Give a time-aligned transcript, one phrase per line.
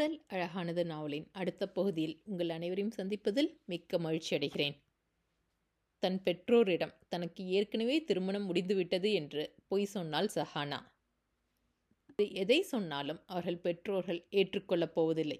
[0.00, 4.76] ஊடல் அழகானது நாவலின் அடுத்த பகுதியில் உங்கள் அனைவரையும் சந்திப்பதில் மிக்க மகிழ்ச்சி அடைகிறேன்.
[6.02, 10.78] தன் பெற்றோரிடம் தனக்கு ஏற்கனவே திருமணம் முடிந்துவிட்டது என்று பொய் சொன்னால் சஹானா.
[12.34, 15.38] எதை சொன்னாலும் அவர்கள் பெற்றோர்கள் ஏற்றுக்கொள்ளப் போவதில்லை.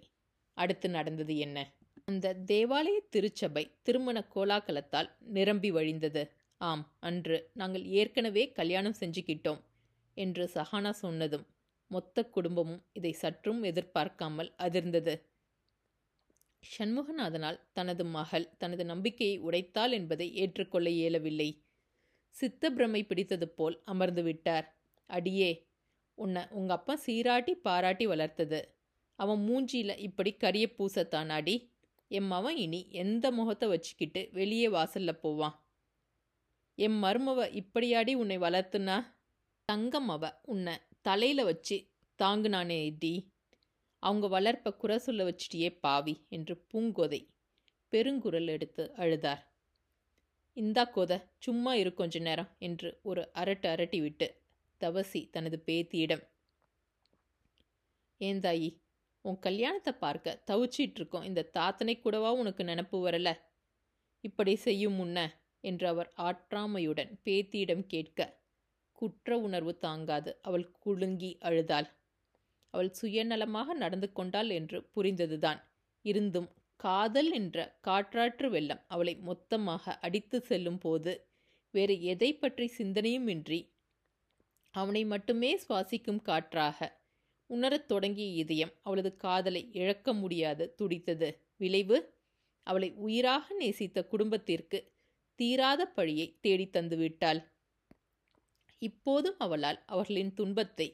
[0.56, 1.58] அடுத்து நடந்தது என்ன?
[2.04, 6.24] அந்த தேவாலய திருச்சபை திருமண கோலாகலத்தால் நிரம்பி வழிந்தது.
[6.60, 9.62] ஆம் அன்று நாங்கள் ஏற்கனவே கல்யாணம் செஞ்சுக்கிட்டோம்
[10.16, 11.46] என்று சஹானா சொன்னதும்
[11.90, 15.14] மொத்த குடும்பமும் இதை சற்றும் எதிர்பார்க்காமல் அதிர்ந்தது.
[16.62, 21.50] சண்முகநாதனால் தனது மகள் தனது நம்பிக்கையை உடைத்தாள் என்பதை ஏற்றுக்கொள்ள இயலவில்லை.
[22.34, 24.66] சித்தப்பிரமை பிடித்தது போல் அமர்ந்து விட்டார்.
[25.10, 25.50] அடியே
[26.18, 28.60] உன்னை உங்க அப்பா சீராட்டி பாராட்டி வளர்த்தது.
[29.18, 31.54] அவன் மூஞ்சியில் இப்படி கரிய பூசத்தானாடி?
[32.10, 35.56] எம் அவன் இனி எந்த முகத்தை வச்சுக்கிட்டு வெளியே வாசல்ல போவான்?
[36.78, 38.96] எம் மருமவ இப்படியாடி உன்னை வளர்த்துனா?
[39.68, 40.74] தங்கம் அவ உன்னை
[41.06, 41.76] தலையில் வச்சு
[42.18, 43.12] தாங்குனானே டி
[44.02, 47.20] அவங்க வளர்ப்ப குறை சொல்ல வச்சிட்டியே பாவி என்று பூங்கோதை
[47.92, 49.42] பெருங்குரல் எடுத்து அழுதார்.
[50.56, 54.26] இந்தா கோதை சும்மா இரு கொஞ்ச நேரம் என்று ஒரு அரட்டு அரட்டி விட்டு
[54.80, 56.24] தவசி தனது பேத்தியிடம்.
[58.20, 58.70] ஏந்தாயி
[59.24, 61.24] உன் கல்யாணத்தை பார்க்க தவிச்சிட்டு இருக்கோம்.
[61.24, 63.30] இந்த தாத்தனை கூடவா உனக்கு நினப்பு வரல?
[64.24, 65.18] இப்படி செய்யும் முன்ன
[65.64, 68.39] என்று அவர் ஆற்றாமையுடன் பேத்தியிடம் கேட்க
[69.00, 70.30] குற்ற உணர்வு தாங்காது.
[70.42, 71.88] அவள் குலுங்கி அழுதாள்.
[72.74, 75.60] அவள் சுயநலமாக நடந்து கொண்டாள் என்று புரிந்ததுதான்.
[76.04, 76.48] இருந்தும்
[76.80, 81.12] காதல் என்ற காற்றாற்று வெள்ளம் அவளை மொத்தமாக அடித்து செல்லும் போது
[81.74, 83.58] வேறு எதை பற்றி சிந்தனையுமின்றி
[84.74, 86.78] அவனை மட்டுமே சுவாசிக்கும் காற்றாக
[87.50, 91.28] உணரத் தொடங்கிய இதயம் அவளது காதலை இழக்க முடியாது துடித்தது.
[91.56, 91.98] விளைவு?
[92.66, 94.78] அவளை உயிராக நேசித்த குடும்பத்திற்கு
[95.38, 97.40] தீராத பழியை தேடித் தந்துவிட்டாள்.
[98.82, 100.88] இப்போதும் அவளால் அவர்களின் துன்பத்தை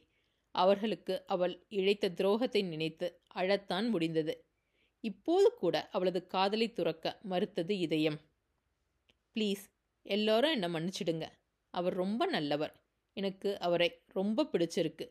[0.55, 4.35] அவர்களுக்கு அவள் இழைத்த துரோகத்தை நினைத்து அழத்தான் முடிந்தது.
[5.01, 8.19] இப்போது கூட அவளது காதலை துறக்க மறுத்தது இதயம்.
[9.37, 9.65] ப்ளீஸ்
[10.07, 11.27] எல்லோரும் என்னை மன்னிச்சிடுங்க.
[11.71, 12.75] அவர் ரொம்ப நல்லவர்.
[13.13, 15.07] எனக்கு அவரை ரொம்ப பிடிச்சிருக்கு.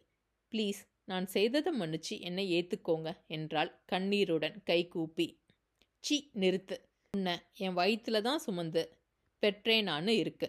[0.51, 5.27] ப்ளீஸ் நான் செய்ததை மன்னிச்சு என்னை ஏற்றுக்கோங்க என்றாள் கண்ணீருடன் கை கூப்பி.
[6.03, 6.75] சி நிறுத்து.
[7.13, 8.81] உன்னை என் வயிற்றில் தான் சுமந்து
[9.43, 10.47] பெற்றேனான்னு இருக்கு.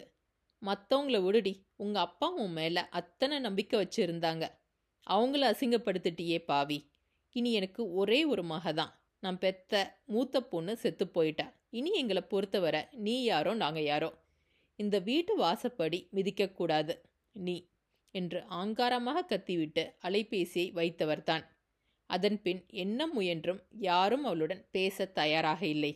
[0.61, 1.53] மற்றவங்கள விடுடி.
[1.75, 4.45] உங்கள் அப்பா உன் மேலே அத்தனை நம்பிக்கை வச்சுருந்தாங்க.
[5.07, 6.89] அவங்கள அசிங்கப்படுத்திட்டியே பாவி.
[7.31, 11.53] இனி எனக்கு ஒரே ஒரு மக தான் நான் பெத்த மூத்த பொண்ணு செத்து போயிட்டா.
[11.69, 14.09] இனி எங்களை பொறுத்தவரை நீ யாரோ நாங்கள் யாரோ.
[14.75, 16.95] இந்த வீட்டு வாசப்படி மிதிக்கக்கூடாது
[17.31, 17.69] நீ
[18.11, 21.45] என்று ஆங்காரமாக கத்திவிட்டு அலைபேசியை வைத்தவர்தான்
[22.09, 25.93] அதன் பின் என்ன முயன்றும் யாரும் அவளுடன் பேச தயாராக இல்லை.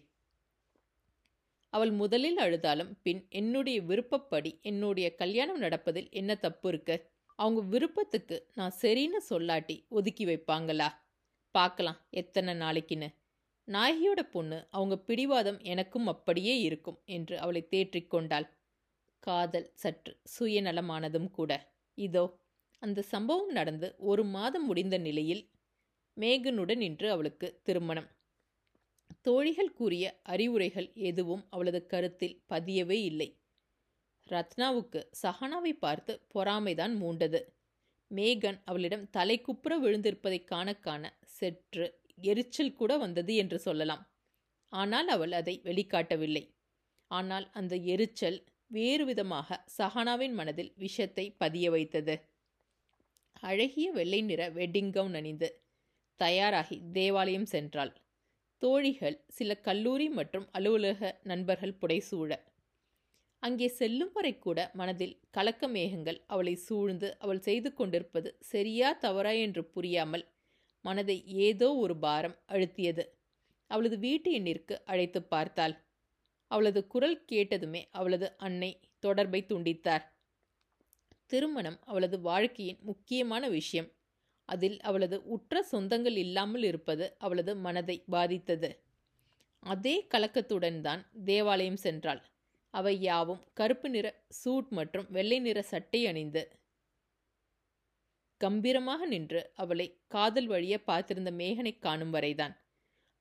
[1.73, 6.95] அவள் முதலில் அழுதாலும் பின் என்னுடைய விருப்பப்படி என்னுடைய கல்யாணம் நடப்பதில் என்ன தப்பு இருக்கு?
[7.39, 10.89] அவங்க விருப்பத்துக்கு நான் சரின்னு சொல்லாட்டி ஒதுக்கி வைப்பாங்களா?
[11.55, 13.09] பார்க்கலாம் எத்தனை நாளைக்குன்னு.
[13.67, 18.47] நாயகியோட பொண்ணு அவங்க பிடிவாதம் எனக்கும் அப்படியே இருக்கும் என்று அவளை தேற்றிக்கொண்டாள்
[19.23, 21.51] காதல் சற்று சுயநலமானதும் கூட.
[21.97, 22.25] இதோ
[22.81, 25.43] அந்த சம்பவம் நடந்து ஒரு மாதம் முடிந்த நிலையில்
[26.17, 28.09] மேகனுடன் இன்று அவளுக்கு திருமணம்.
[29.25, 33.29] தோழிகள் கூறிய அறிவுரைகள் எதுவும் அவளது கருத்தில் பதியவே இல்லை.
[34.27, 37.39] ரத்னாவுக்கு சஹனாவை பார்த்து பொறாமைதான் மூண்டது.
[38.11, 41.03] மேகன் அவளிடம் தலைக்குப்புற விழுந்திருப்பதை காண காண
[41.37, 41.85] செற்று
[42.21, 44.03] எரிச்சல் கூட வந்தது என்று சொல்லலாம்.
[44.71, 46.43] ஆனால் அவள் அதை வெளிக்காட்டவில்லை.
[47.11, 52.15] ஆனால் அந்த எரிச்சல் வேறு விதமாக சஹனாவின் மனதில் விஷத்தை பதிய வைத்தது.
[53.41, 55.47] அழகிய வெள்ளை நிற வெட்டிங் கவுன் அணிந்து
[56.19, 57.91] தயாராகி தேவாலயம் சென்றாள்.
[58.61, 62.31] தோழிகள் சில கல்லூரி மற்றும் அலுவலக நண்பர்கள் புடைசூழ.
[63.43, 69.63] அங்கே செல்லும் வரை கூட மனதில் கலக்க மேகங்கள் அவளை சூழ்ந்து அவள் செய்து கொண்டிருப்பது சரியா தவறா என்று
[69.65, 70.25] புரியாமல்
[70.85, 71.17] மனதை
[71.47, 73.03] ஏதோ ஒரு பாரம் அழுத்தியது.
[73.71, 75.75] அவளது வீட்டு எண்ணிற்கு அழைத்து பார்த்தாள்.
[76.51, 80.05] அவளது குரல் கேட்டதுமே அவளது அன்னை தொடர்பை துண்டித்தார்.
[81.25, 83.89] திருமணம் அவளது வாழ்க்கையின் முக்கியமான விஷயம்.
[84.51, 88.69] அதில் அவளது உற்ற சொந்தங்கள் இல்லாமல் இருப்பது அவளது மனதை பாதித்தது.
[89.63, 92.21] அதே கலக்கத்துடன் தான் தேவாலயம் சென்றாள்.
[92.73, 94.07] அவை யாவும் கருப்பு நிற
[94.41, 96.43] சூட் மற்றும் வெள்ளை நிற சட்டை அணிந்து
[98.41, 102.53] கம்பீரமாக நின்று அவளை காதல் வழிய பார்த்திருந்த மேகனை காணும் வரைதான்.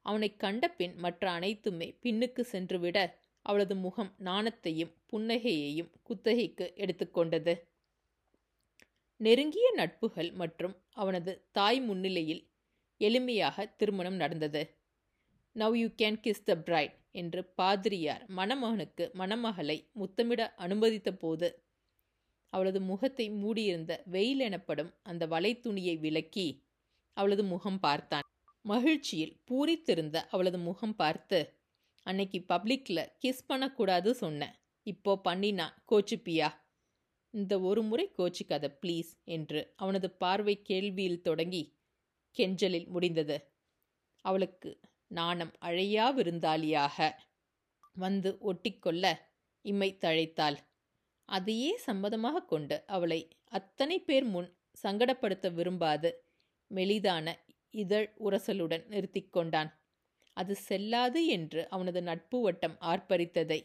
[0.06, 2.98] அவனை கண்ட பின் மற்ற அனைத்துமே பின்னுக்கு சென்றுவிட
[3.46, 7.54] அவளது முகம் நாணத்தையும் புன்னகையையும் குத்தகைக்கு எடுத்துக்கொண்டது
[9.20, 12.42] நெருங்கிய நட்புகள் மற்றும் அவனது தாய் முன்னிலையில்
[13.00, 14.62] எளிமையாக திருமணம் நடந்தது.
[15.56, 21.48] Now you can kiss the bride என்று பாதிரியார் மணமகனுக்கு மணமகளை முத்தமிட அனுமதித்த போது
[22.52, 26.48] அவளது முகத்தை மூடியிருந்த வெயில் எனப்படும் அந்த வலைத்துணியை விலக்கி
[27.16, 28.26] அவளது முகம் பார்த்தான்.
[28.64, 31.38] மகிழ்ச்சியில் பூரித்திருந்த அவளது முகம் பார்த்து
[32.06, 34.54] அன்னைக்கு பப்ளிக்கில் கிஸ் பண்ணக்கூடாது சொன்னேன்.
[34.86, 36.48] இப்போ பண்ணினா கோச்சுப்பியா?
[37.34, 41.62] இந்த ஒரு முறை கோச்சிக்காத ப்ளீஸ் என்று அவனது பார்வை கேள்வியில் தொடங்கி
[42.36, 43.36] கெஞ்சலில் முடிந்தது.
[44.24, 44.70] அவளுக்கு
[45.10, 46.96] நாணம் அழையா விருந்தாளியாக
[47.96, 49.04] வந்து ஒட்டிக்கொள்ள
[49.64, 50.58] இம்மை தழைத்தாள்.
[51.28, 54.48] அதையே சம்மதமாக கொண்டு அவளை அத்தனை பேர் முன்
[54.84, 56.10] சங்கடப்படுத்த விரும்பாது
[56.70, 57.26] மெலிதான
[57.74, 59.70] இதழ் உரசலுடன் நிறுத்தி கொண்டான்.
[60.36, 63.60] அது செல்லாது என்று அவனது நட்பு வட்டம் ஆர்ப்பரித்ததை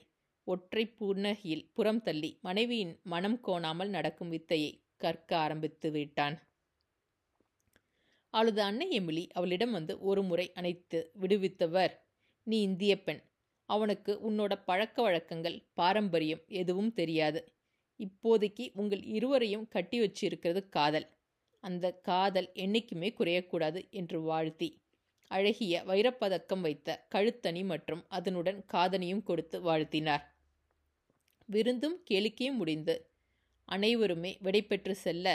[0.48, 6.36] ஒற்றை புன்னகையில் புறம் தள்ளி மனைவியின் மனம் கோணாமல் நடக்கும் வித்தையை கற்க ஆரம்பித்து விட்டான்.
[8.34, 11.94] அவளது அன்னை எமிலி அவளிடம் வந்து ஒரு முறை அணைத்து விடுவித்தவர்.
[12.44, 13.22] நீ இந்திய பெண்.
[13.70, 17.40] அவனுக்கு உன்னோட பழக்க வழக்கங்கள் பாரம்பரியம் எதுவும் தெரியாது.
[18.00, 21.08] இப்போதைக்கு உங்கள் இருவரையும் கட்டி வச்சிருக்கிறது காதல்.
[21.64, 24.70] அந்த காதல் என்னைக்குமே குறையக்கூடாது என்று வாழ்த்தி
[25.32, 30.26] அழகிய வைரப்பதக்கம் வைத்த கழுத்தணி மற்றும் அதனுடன் காதனியும் கொடுத்து வாழ்த்தினார்.
[31.50, 32.96] விருந்தும் கேளிக்கையும் முடிந்து.
[33.70, 35.28] அனைவருமே விடைபெற்று செல்ல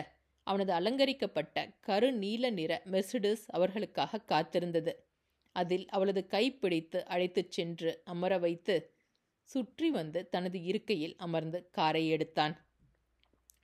[0.46, 4.92] அவனது அலங்கரிக்கப்பட்ட கரு நீல நிற மெர்சிடிஸ் அவர்களுக்காக காத்திருந்தது.
[5.56, 8.74] அதில் அவளது கைப்பிடித்து அழைத்துச் சென்று அமர வைத்து
[9.50, 12.54] சுற்றி வந்து தனது இருக்கையில் அமர்ந்து காரை எடுத்தான்.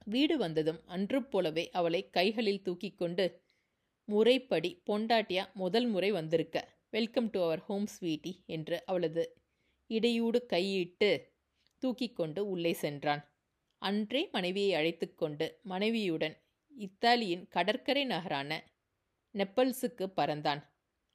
[0.04, 3.26] வீடு வந்ததும் அன்று போலவே அவளை கைகளில் தூக்கி கொண்டு
[4.08, 6.58] முறைப்படி பொண்டாட்டியா முதல் முறை வந்திருக்க
[6.90, 9.22] welcome to our home sweetie என்று அவளது
[9.90, 11.10] இடையூடு கையிட்டு
[11.86, 13.22] தூக்கி கொண்டு உள்ளே சென்றான்.
[13.82, 16.36] அன்றே மனைவியை அழைத்து கொண்டு மனைவியுடன்
[16.76, 18.50] இத்தாலியின் கடற்கரை நகரான
[19.34, 20.62] நெப்பல்ஸுக்கு பறந்தான்.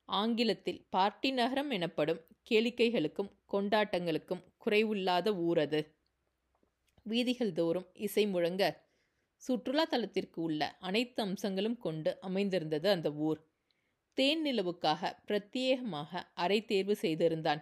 [0.10, 5.80] ஆங்கிலத்தில் பார்ட்டி நகரம் எனப்படும் கேளிக்கைகளுக்கும் கொண்டாட்டங்களுக்கும் குறைவில்லாத ஊர் அது
[7.06, 8.64] வீதிகள் தோறும் இசை முழங்க
[9.42, 13.40] சுற்றுலா தலத்திற்கு உள்ள அனைத்து அம்சங்களும் கொண்டு அமைந்திருந்தது அந்த ஊர்.
[14.18, 17.62] தேன் நிலவுக்காக பிரத்யேகமாக அறை தேர்வு செய்திருந்தான்.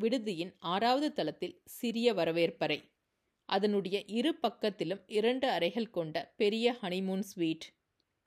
[0.00, 2.78] விடுதியின் ஆறாவது தளத்தில் சிறிய வரவேற்பறை.
[3.48, 7.66] அதனுடைய இரு பக்கத்திலும் இரண்டு அறைகள் கொண்ட பெரிய ஹனிமூன் ஸ்வீட்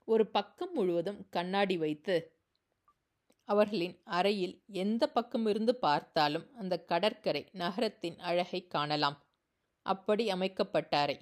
[0.08, 2.16] ஒரு பக்கம் முழுவதும் கண்ணாடி வைத்து
[3.48, 9.18] அவர்களின் அறையில் எந்த பக்கமிருந்து பார்த்தாலும் அந்த கடற்கரை நகரத்தின் அழகை காணலாம்.
[9.86, 11.16] அப்படி அமைக்கப்பட்ட அறை.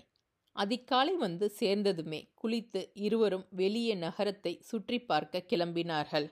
[0.56, 6.28] அதிகாலை வந்து சேர்ந்ததுமே குளித்து இருவரும் வெளியே நகரத்தை சுற்றி பார்க்க கிளம்பினார்கள்.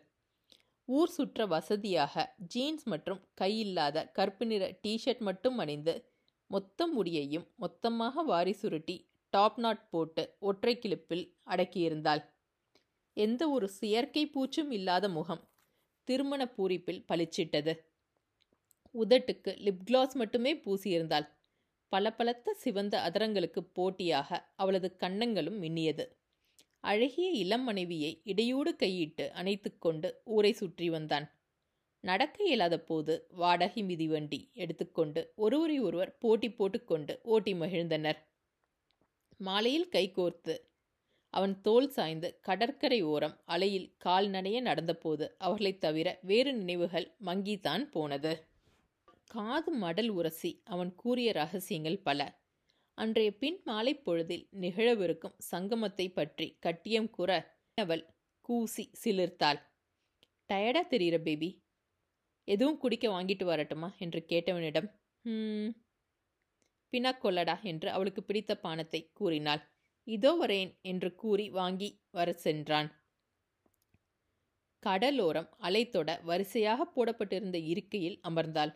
[0.98, 5.94] ஊர் சுற்ற வசதியாக ஜீன்ஸ் மற்றும் கையில்லாத கருப்பு நிற டிஷர்ட் மட்டும் அணிந்து
[6.50, 8.96] மொத்த முடியையும் மொத்தமாக வாரி சுருட்டி
[9.32, 12.22] டாப் நாட் போட்டு ஒற்றை கிளிப்பில் அடக்கியிருந்தாள்.
[13.16, 15.42] எந்த ஒரு செயற்கை பூச்சும் இல்லாத முகம்
[16.08, 17.72] திருமண பூரிப்பில் பளிச்சிட்டது.
[18.94, 21.26] உதட்டுக்கு லிப் கிளாஸ் மட்டுமே பூசியிருந்தாள்.
[21.92, 26.04] பளபளத்த சிவந்த அதரங்களுக்கு போட்டியாக அவளது கன்னங்களும் மின்னியது.
[26.80, 31.38] அழகிய இளம் மனைவியை இடையூடு கையிட்டு அணைத்து கொண்டு ஊரை சுற்றி வந்தான்.
[32.00, 38.16] நடக்க இயலாத போது வாடகை மிதிவண்டி எடுத்துக்கொண்டு ஒருவரை ஒருவர் போட்டி போட்டுக்கொண்டு ஓட்டி மகிழ்ந்தனர்.
[39.38, 40.58] மாலையில் கைகோர்த்து
[41.30, 48.46] அவன் தோல் சாய்ந்து கடற்கரை ஓரம் அலையில் கால் நனைய நடந்தபோது அவர்களைத் தவிர வேறு நினைவுகள் மங்கித்தான் போனது.
[49.26, 52.39] காது மடல் உரசி அவன் கூறிய ரகசியங்கள் பல.
[52.98, 57.30] அன்றைய பின் மாலை பொழுதில் நிகழவிருக்கும் சங்கமத்தை பற்றி கட்டியம் கூற
[57.78, 58.02] அவள்
[58.48, 59.60] கூசி சிலிர்த்தாள்.
[60.50, 61.48] டயர்டா தெரிகிற பேபி?
[62.48, 63.88] எதுவும் குடிக்க வாங்கிட்டு வரட்டுமா?
[63.98, 64.88] என்று கேட்டவனிடம்
[65.24, 65.72] பினா
[66.92, 69.62] பின்னா கொல்லடா என்று அவளுக்கு பிடித்த பானத்தை கூறினாள்.
[70.06, 72.88] இதோ வரேன் என்று கூறி வாங்கி வர சென்றான்.
[74.82, 78.72] கடலோரம் அலைத்தொட வரிசையாக போடப்பட்டிருந்த இருக்கையில் அமர்ந்தாள்.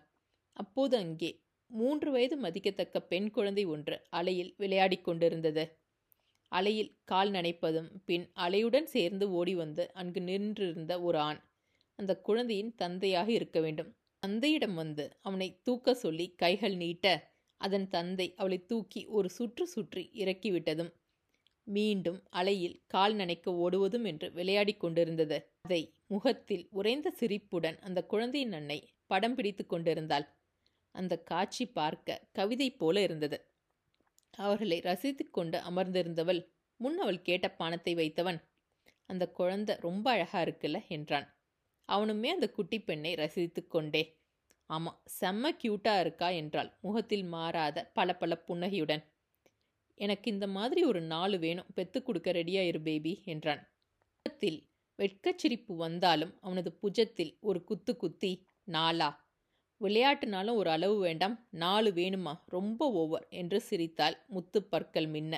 [0.56, 1.30] அப்போது அங்கே
[1.70, 5.64] மூன்று வயது மதிக்கத்தக்க பெண் குழந்தை ஒன்று அலையில் விளையாடிக் கொண்டிருந்தது.
[6.52, 11.40] அலையில் கால் நனைப்பதும் பின் அலையுடன் சேர்ந்து ஓடி வந்து அங்கு நின்றிருந்த ஒரு ஆண்.
[11.98, 13.90] அந்த குழந்தையின் தந்தையாக இருக்க வேண்டும்.
[14.18, 17.06] தந்தையிடம் வந்து அவனை தூக்க சொல்லி கைகள் நீட்ட
[17.60, 20.92] அதன் தந்தை அவளை தூக்கி ஒரு சுற்று சுற்றி இறக்கிவிட்டதும்
[21.66, 25.38] மீண்டும் அலையில் கால் நனைக்க ஓடுவதும் என்று விளையாடிக் கொண்டிருந்தது.
[25.62, 30.26] அதை முகத்தில் உறைந்த சிரிப்புடன் அந்த குழந்தையின் அன்னை படம் பிடித்து கொண்டிருந்தாள்.
[30.94, 33.38] அந்த காட்சி பார்க்க கவிதை போல இருந்தது.
[34.38, 36.40] அவர்களை ரசித்து கொண்டு அமர்ந்திருந்தவள்
[36.80, 38.40] முன் அவள் கேட்ட பானத்தை வைத்தவன்
[39.10, 40.78] அந்த குழந்தை ரொம்ப அழகா இருக்குல்ல?
[40.88, 41.26] என்றான்.
[41.88, 44.02] அவனுமே அந்த குட்டி பெண்ணை ரசித்து கொண்டே.
[44.70, 46.28] ஆமாம் செம்ம கியூட்டா இருக்கா?
[46.32, 49.02] என்றாள் முகத்தில் மாறாத பல பல புன்னகையுடன்.
[50.00, 51.70] எனக்கு இந்த மாதிரி ஒரு நாலு வேணும்.
[51.74, 53.62] பெத்து கொடுக்க ரெடியாக இரு பேபி என்றான்.
[54.16, 54.60] முகத்தில்
[54.98, 58.32] வெட்கச்சிரிப்பு வந்தாலும் அவனது புஜத்தில் ஒரு குத்து குத்தி
[58.68, 59.08] நாலா
[59.84, 62.34] விளையாட்டுனாலும் ஒரு அளவு வேண்டாம் நாலு வேணுமா?
[62.46, 65.34] ரொம்ப ஓவர் என்று சிரித்தாள் முத்து பற்கள் மின்ன.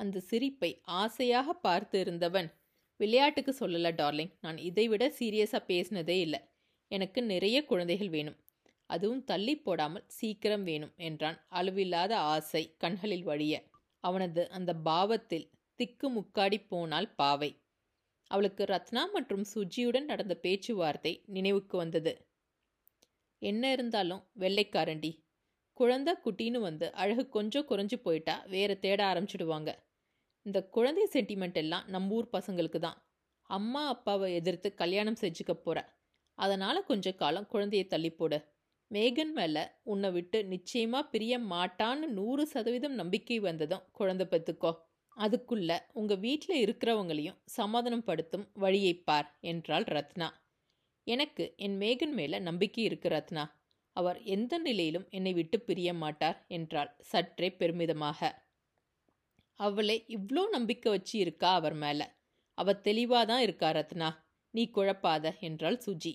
[0.00, 0.70] அந்த சிரிப்பை
[1.00, 2.48] ஆசையாக பார்த்து இருந்தவன்
[3.00, 6.40] விளையாட்டுக்கு சொல்லல டார்லிங் நான் இதைவிட சீரியஸாக பேசினதே இல்லை.
[6.90, 8.38] எனக்கு நிறைய குழந்தைகள் வேணும்.
[8.90, 13.54] அதுவும் தள்ளி போடாமல் சீக்கிரம் வேணும் என்றான் அளவில்லாத ஆசை கண்களில் வழிய.
[14.04, 15.46] அவனது அந்த பாவத்தில்
[15.80, 17.50] திக்கு முக்காடி போனால் பாவை.
[18.30, 22.12] அவளுக்கு ரத்னா மற்றும் சுஜியுடன் நடந்த பேச்சுவார்த்தை நினைவுக்கு வந்தது.
[23.44, 25.10] என்ன இருந்தாலும் வெள்ளைக்காரண்டி.
[25.76, 29.70] குழந்தை குட்டின்னு வந்து அழகு கொஞ்சம் குறைஞ்சி போயிட்டா வேற தேட ஆரம்பிச்சிடுவாங்க.
[30.46, 32.98] இந்த குழந்தை சென்டிமெண்ட் எல்லாம் நம்ம ஊர் பசங்களுக்கு தான்.
[33.50, 35.78] அம்மா அப்பாவை எதிர்த்து கல்யாணம் செஞ்சுக்க போற.
[36.38, 38.38] அதனால கொஞ்ச காலம் குழந்தையை தள்ளி போடு.
[38.90, 44.72] மேகன் மேல உன்னை விட்டு நிச்சயமா பிரிய மாட்டான்னு நூறு சதவீதம் நம்பிக்கை வந்ததும் குழந்தை பத்துக்கோ.
[45.16, 50.28] அதுக்குள்ள உங்க வீட்டில் இருக்கிறவங்களையும் சமாதானம் படுத்தும் வழியை பார் என்றாள் ரத்னா.
[51.06, 53.44] எனக்கு என் மேகன் மேல நம்பிக்கை இருக்கு ரத்னா.
[53.96, 58.20] அவர் எந்த நிலையிலும் என்னை விட்டு பிரிய மாட்டார் என்றாள் சற்றே பெருமிதமாக.
[59.60, 62.00] அவளை இவ்வளோ நம்பிக்கை வச்சு இருக்கா அவர் மேல?
[62.58, 64.08] அவ தெளிவாக தான் இருக்கா ரத்னா?
[64.54, 66.14] நீ குழப்பாத என்றாள் சுஜி.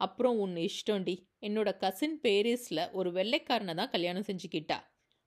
[0.00, 4.78] அப்புறம் உன் இஷ்டம்டி என்னோட கசின் பேரிஸில் ஒரு வெள்ளைக்காரனை தான் கல்யாணம் செஞ்சுக்கிட்டா.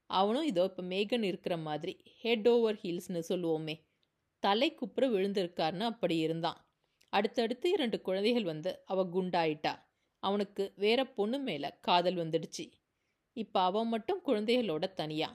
[0.09, 3.75] அவனும் இதோ இப்போ மேகன் இருக்கிற மாதிரி ஹெட் ஓவர் ஹீல்ஸ்னு சொல்லுவோமே.
[4.43, 6.59] தலை குப்புற விழுந்திருக்காருன்னு அப்படி இருந்தான்.
[7.15, 9.73] அடுத்தடுத்து இரண்டு குழந்தைகள் வந்து அவ குண்டாயிட்டா.
[10.23, 12.65] அவனுக்கு வேற பொண்ணு மேலே காதல் வந்துடுச்சு.
[13.37, 15.29] இப்போ அவன் மட்டும் குழந்தைகளோட தனியா.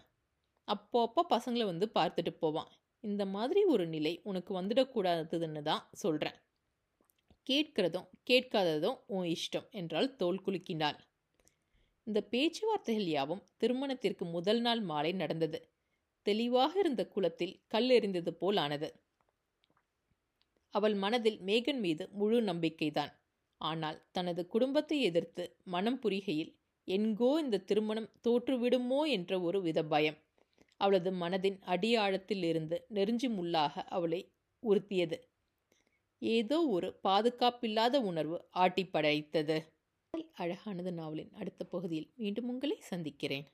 [0.68, 2.70] அப்போ அப்போ பசங்களை வந்து பார்த்துட்டு போவான்.
[3.04, 6.38] இந்த மாதிரி ஒரு நிலை உனக்கு வந்துடக்கூடாதுன்னு தான் சொல்கிறேன்
[7.46, 10.98] கேட்கிறதும் கேட்காததும் உன் இஷ்டம் என்றால் தோல் குலுக்கினாள்.
[12.06, 15.58] இந்த பேச்சுவார்த்தைகள் யாவும் திருமணத்திற்கு முதல் நாள் மாலை நடந்தது.
[16.26, 18.88] தெளிவாக இருந்த குளத்தில் கல் எறிந்தது போல் ஆனது.
[20.74, 23.12] அவள் மனதில் மேகன் மீது முழு நம்பிக்கைதான்.
[23.60, 26.52] ஆனால் தனது குடும்பத்தை எதிர்த்து மனம் புரிகையில்
[26.88, 30.18] என்கோ இந்த திருமணம் தோற்றுவிடுமோ என்ற ஒரு வித பயம்.
[30.80, 34.20] அவளது மனதின் அடியாழத்தில் இருந்து நெருஞ்சி முள்ளாக அவளை
[34.62, 35.18] உறுத்தியது.
[36.22, 39.58] ஏதோ ஒரு பாதுகாப்பில்லாத உணர்வு ஆட்டி படைத்தது.
[40.34, 43.46] அழகானது நாவலின் அடுத்த பகுதியில் மீண்டும் உங்களை சந்திக்கிறேன்.